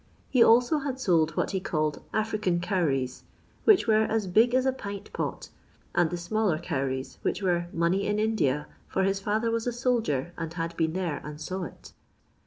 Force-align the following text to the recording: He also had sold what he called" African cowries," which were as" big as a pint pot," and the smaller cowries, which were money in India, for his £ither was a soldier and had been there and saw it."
He 0.31 0.41
also 0.43 0.79
had 0.79 0.99
sold 0.99 1.37
what 1.37 1.51
he 1.51 1.59
called" 1.59 2.01
African 2.25 2.59
cowries," 2.59 3.23
which 3.65 3.85
were 3.85 4.01
as" 4.01 4.25
big 4.41 4.55
as 4.55 4.65
a 4.65 4.71
pint 4.73 5.13
pot," 5.13 5.49
and 5.93 6.09
the 6.09 6.17
smaller 6.17 6.57
cowries, 6.57 7.19
which 7.21 7.43
were 7.43 7.67
money 7.71 8.07
in 8.07 8.17
India, 8.17 8.65
for 8.87 9.03
his 9.03 9.21
£ither 9.21 9.51
was 9.51 9.67
a 9.67 9.71
soldier 9.71 10.33
and 10.39 10.55
had 10.55 10.75
been 10.75 10.93
there 10.93 11.21
and 11.23 11.39
saw 11.39 11.65
it." 11.65 11.93